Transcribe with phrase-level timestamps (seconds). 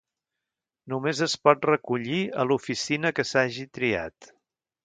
[0.93, 4.35] Només es pot recollir a l'oficina que s'hagi triat.